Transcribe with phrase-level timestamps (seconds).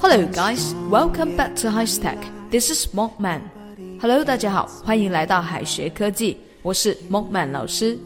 [0.00, 0.72] Hello, guys.
[0.88, 2.18] Welcome back to High Stack.
[2.52, 3.40] This is Monkman.
[4.00, 7.98] Hello，大家好，欢迎来到海学科技，我是 Monkman 老师。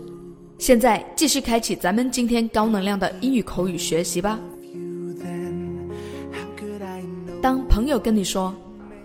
[0.58, 4.40] 现在继续开启咱们今天高能量的英语口语学习吧。
[7.42, 8.54] 当朋友跟你说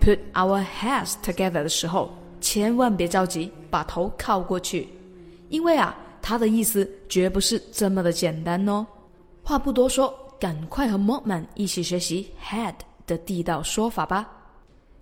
[0.00, 2.10] “put our heads together” 的时候，
[2.40, 4.88] 千万别着急，把头靠过去，
[5.50, 5.94] 因为啊，
[6.28, 8.86] 它的意思绝不是这么的简单哦。
[9.42, 12.74] 话不多说，赶快和 Mortman 一起学习 “head”
[13.06, 14.30] 的地道说法吧。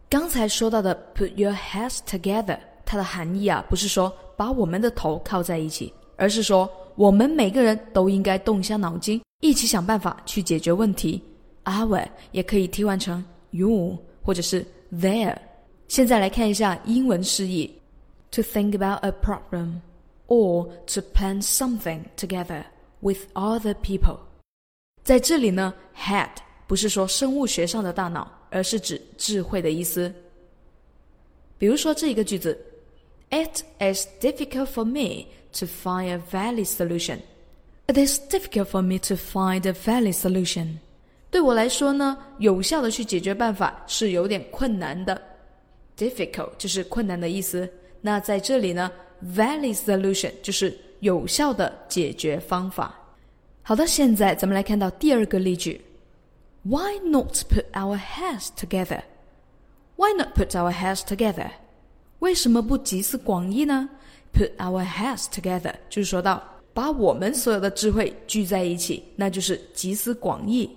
[0.09, 5.93] 刚才说到的 “put your heads together”，它的含义啊，不是说把我们的头靠在一起。
[6.15, 11.21] 而是说，我们每个人都应该动一下脑筋，一起想办法去解决问题。
[11.65, 15.37] Our 也可以替换成 you 或者是 there。
[15.89, 17.69] 现在来看一下英文释义
[18.31, 19.81] ：to think about a problem
[20.28, 22.64] or to plan something together
[23.02, 24.18] with other people。
[25.04, 26.30] 在这里呢，head
[26.68, 30.14] 不是说生物学上的大脑，而是指智慧的意思。
[31.58, 32.58] 比如说这一个句子：
[33.30, 37.20] It is difficult for me。to find a valid solution.
[37.88, 40.78] It is difficult for me to find a valid solution.
[41.30, 45.22] 对我来说呢，有效的去解决办法是有点困难的。
[45.98, 47.70] Difficult 就是困难的意思。
[48.00, 48.90] 那在这里呢
[49.25, 52.95] ，valid solution 就是有效的解决方法。
[53.63, 55.81] 好的，现在咱们来看到第二个例句。
[56.63, 59.03] Why not put our heads together?
[59.97, 61.51] Why not put our heads together?
[62.19, 63.89] 为什么不集思广益呢
[64.33, 66.43] ？Put our heads together，就是说到
[66.75, 70.69] 把我们所有的智慧聚在一起，那就是集思广益。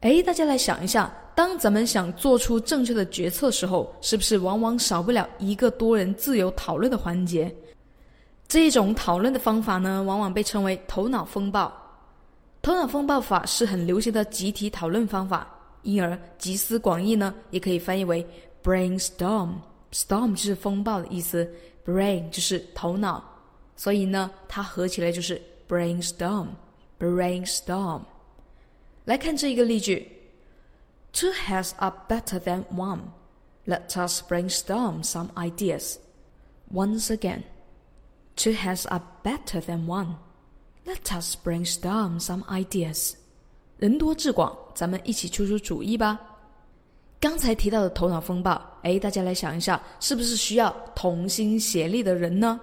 [0.00, 7.54] 哎，大家来想一下，当咱们想做出正确的决策时候，是不是往往少不了一个多人自由讨论的环节？
[8.54, 11.72] 这一种讨论的方法呢，往往被称为头脑风暴。
[12.62, 15.44] 头脑风暴法是很流行的集体讨论方法，
[15.82, 18.24] 因而集思广益呢，也可以翻译为
[18.62, 19.54] brainstorm。
[19.90, 21.52] storm 就是风暴的意思。
[21.84, 23.24] Brain 就是头脑，
[23.74, 26.46] 所以呢，它合起来就是 brainstorm。
[27.00, 28.02] brainstorm。
[29.04, 30.08] 来看这一个例句
[31.12, 33.00] ：Two heads are better than one.
[33.66, 35.96] Let us brainstorm some ideas.
[36.72, 37.42] Once again,
[38.36, 40.14] two heads are better than one.
[40.84, 43.14] Let us brainstorm some ideas.
[43.78, 46.18] 人多志广，咱们一起出出主意吧。
[47.20, 52.60] 刚才提到的头脑风暴，哎，大家来想一下，是不是需要同心协力的人呢？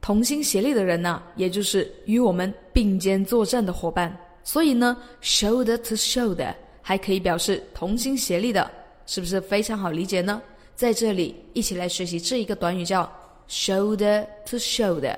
[0.00, 4.16] 同心协力的人呢，也就是与我们并肩作战的伙伴。
[4.42, 8.68] 所以呢，shoulder to shoulder 还可以表示同心协力的，
[9.06, 10.42] 是不是非常好理解呢？
[10.74, 13.08] 在这里，一起来学习这一个短语叫
[13.52, 15.16] shoulder to shoulder。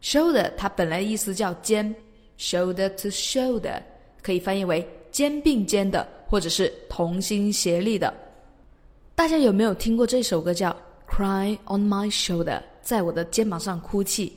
[0.00, 1.94] shoulder 它本来意思叫肩
[2.38, 3.82] ，shoulder to shoulder
[4.22, 6.06] 可以翻译为肩并肩的。
[6.26, 8.12] 或者是同心协力的，
[9.14, 10.70] 大家有没有听过这首歌叫
[11.08, 12.58] 《Cry on My Shoulder》？
[12.82, 14.36] 在我的肩膀上哭泣。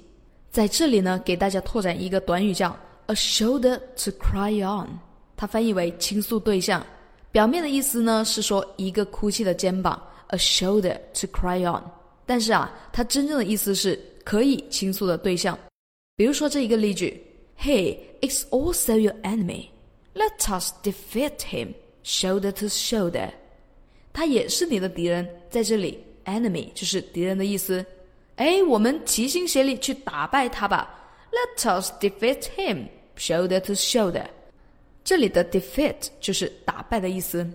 [0.52, 2.78] 在这里呢，给大家拓展一个短语叫
[3.08, 4.90] “a shoulder to cry on”，
[5.36, 6.86] 它翻译为倾诉对象。
[7.32, 11.82] 表面的意思呢是说一个哭泣的肩膀，“a shoulder to cry on”。
[12.28, 15.58] 但是啊，它真正的意思是可以倾诉的对象。
[16.16, 17.20] 比如说这一个例句
[17.60, 19.70] ：“Hey, it's also your enemy.
[20.14, 21.74] Let us defeat him.”
[22.04, 23.32] Shoulder to shoulder，
[24.14, 25.28] 他也是你的敌人。
[25.50, 27.86] 在这里，enemy 就是敌人的意思。
[28.38, 30.94] 哎，我们齐心协力去打败他吧。
[31.32, 32.88] Let us defeat him,
[33.18, 34.26] shoulder to shoulder。
[35.04, 37.46] 这里的 defeat 就是打败的意思。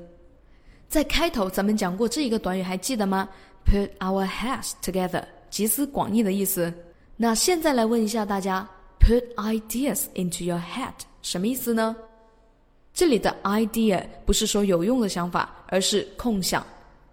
[0.87, 3.27] 在开头咱们讲过这一个短语，还记得吗
[3.65, 6.73] ？Put our heads together，集思广益的意思。
[7.17, 8.69] 那现在来问一下大家
[8.99, 10.93] ，Put ideas into your head，
[11.23, 11.97] 什么意思呢？
[12.93, 16.67] 这里的 idea 不是说有用的想法，而是空想。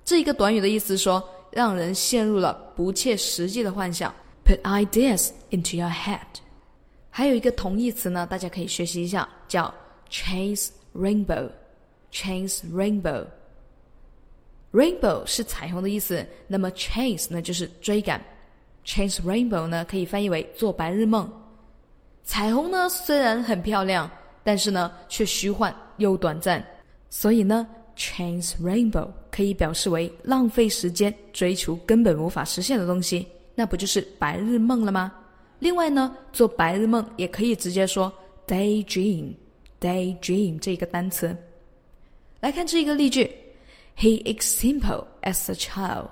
[0.03, 4.13] 这一个短语的意思说，让人陷入了不切实际的幻想。
[4.43, 6.19] Put ideas into your head。
[7.09, 9.73] 还有一个同义词呢，大家可以学习一下，叫
[10.09, 11.49] chase rainbow。
[12.11, 13.25] chase rainbow。
[14.71, 18.21] Rainbow 是彩虹的意思，那么 chase 呢就是追赶。
[18.85, 21.29] chase rainbow 呢可以翻译为做白日梦。
[22.23, 24.09] 彩虹呢虽然很漂亮。
[24.41, 26.65] 但是呢，却虚幻又短暂，
[27.09, 35.13] 所以呢，chase rainbow 可以表示为浪费时间追求根本无法实现的东西，那不就是白日梦了吗？
[35.59, 38.11] 另外呢，做白日梦也可以直接说
[38.47, 41.35] daydream，daydream 这个单词。
[42.39, 43.29] 来看这一个例句
[43.98, 46.10] ：He is simple as a child.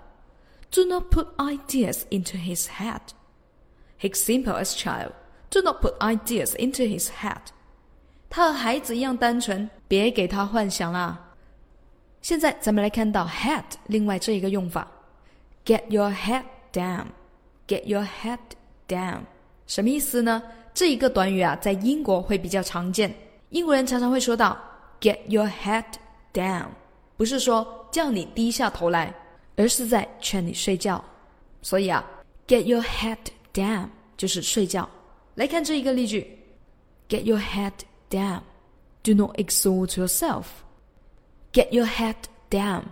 [0.70, 3.00] Do not put ideas into his head.
[3.98, 5.12] He is simple as a child.
[5.50, 7.42] Do not put ideas into his head.
[8.30, 11.34] 他和孩子一样单纯，别给他幻想啦。
[12.22, 14.90] 现在咱们来看到 head 另外这一个用法，
[15.64, 18.38] get your head down，get your head
[18.88, 19.20] down，
[19.66, 20.42] 什么意思呢？
[20.72, 23.14] 这一个短语啊，在英国会比较常见，
[23.50, 24.56] 英国人常常会说到
[25.00, 25.84] get your head
[26.32, 26.68] down，
[27.17, 29.13] 不是说叫你低下头来，
[29.57, 31.03] 而是在劝你睡觉。
[31.61, 32.05] 所以啊
[32.47, 33.17] ，get your head
[33.53, 34.87] down 就是睡觉。
[35.35, 36.39] 来看这一个例句
[37.09, 37.73] ：get your head
[38.09, 40.45] down，do not exhaust yourself。
[41.53, 42.15] Get your head
[42.51, 42.83] down.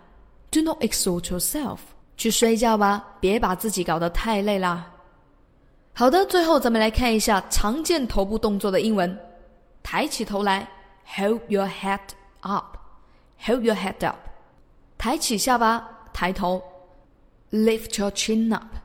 [0.50, 1.80] Do not exhaust yourself.
[2.18, 4.92] 去睡觉吧，别把自己搞得太累啦。
[5.94, 9.18] 好的，最后咱们来看一下常见头部动作的英文：
[9.84, 10.68] 抬起头来
[11.16, 12.00] ，Hold your head
[12.40, 12.75] up.
[13.42, 14.18] Hold your head up.
[14.98, 16.64] 抬起下巴，抬头
[17.52, 18.76] ，Lift your chin up.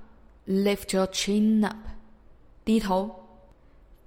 [0.47, 1.77] Lift your chin up.
[2.65, 3.29] 低头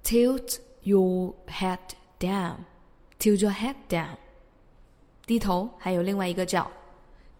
[0.04, 1.78] ，Tilt your head
[2.20, 2.58] down.
[3.18, 4.16] Tilt your head down.
[5.26, 6.70] 低头，还有另外一个叫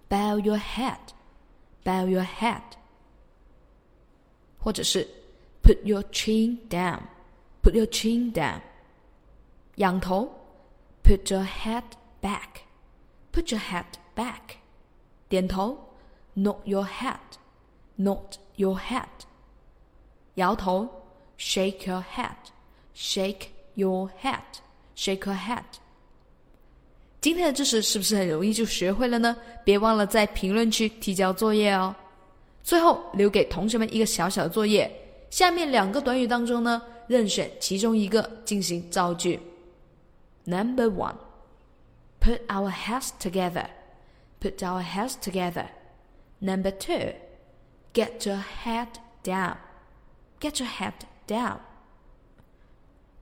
[0.09, 2.63] bow your head，bow your head，
[4.59, 5.07] 或者是
[5.63, 8.61] put your chin down，put your chin down，
[9.77, 10.31] 仰头
[11.03, 11.85] put your head
[12.23, 12.63] back
[13.35, 13.85] Put your head
[14.15, 14.59] back，
[15.29, 15.77] 点头
[16.37, 19.09] nod your head，nod your head，
[20.37, 20.89] 摇头
[21.37, 25.65] shake your head，shake your head，shake your head。
[27.21, 29.37] 今天的知识是不是很容易就学会了呢？
[29.65, 31.93] 别忘了在评论区提交作业哦。
[32.63, 34.89] 最后留给同学们一个小小的作业：
[35.31, 39.41] 下面两个短语当中呢，任选其中一个进行造句。
[40.45, 41.17] Number one,
[42.24, 43.68] put our heads together.
[44.40, 45.70] Put our heads together.
[46.42, 47.14] Number two,
[47.94, 49.58] get your head down.
[50.40, 50.94] Get your head
[51.28, 51.60] down.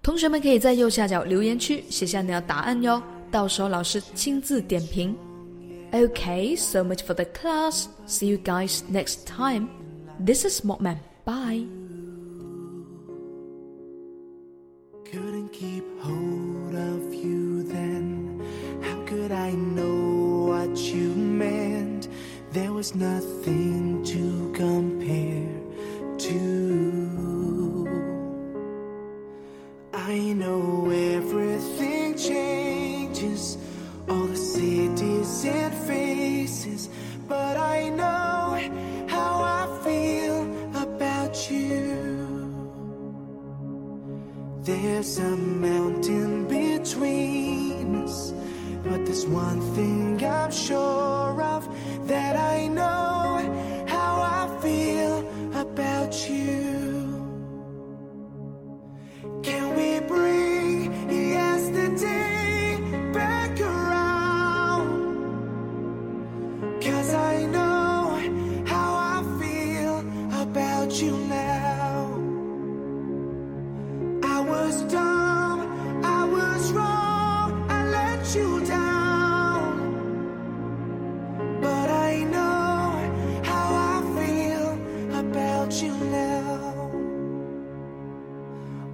[0.04, 3.02] 同学们可以在右下角留言区写下你的答案哟。
[3.30, 5.18] 到时候老师亲自点评。
[5.92, 7.88] Okay, so much for the class.
[8.08, 9.70] See you guys next time.
[10.24, 10.98] This is Mockman.
[11.26, 11.66] Bye.
[15.12, 17.10] Couldn't keep hold of
[19.63, 22.09] know what you meant?
[22.53, 25.49] There was nothing to compare
[26.19, 26.43] to.
[29.93, 33.57] I know everything changes,
[34.09, 36.89] all the cities and faces,
[37.27, 38.59] but I know
[39.09, 40.43] how I feel
[40.77, 41.83] about you.
[44.63, 47.62] There's a mountain between
[49.27, 51.69] one thing I'm sure of
[52.09, 52.52] that I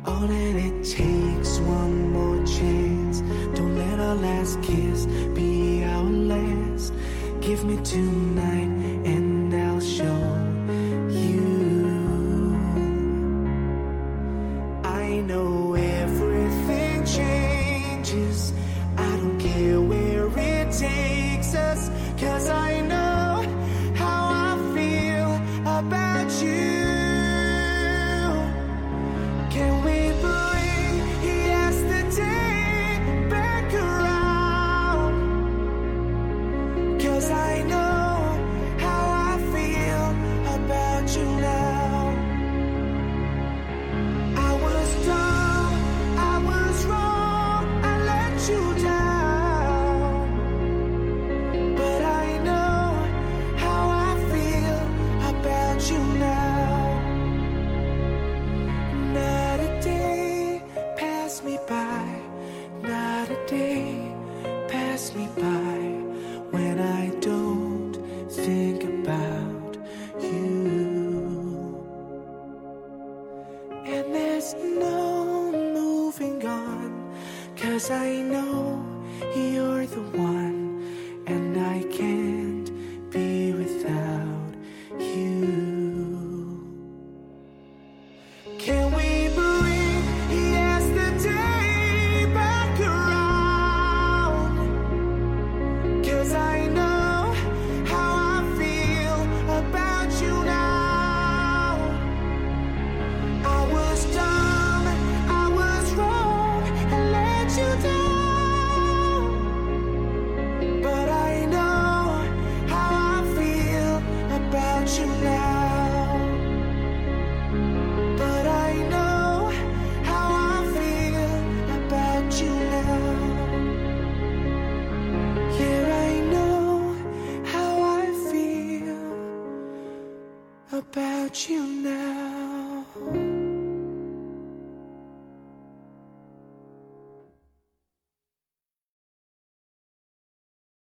[0.08, 3.20] All that it takes, one more chance.
[3.54, 6.94] Don't let our last kiss be our last.
[7.42, 8.17] Give me tonight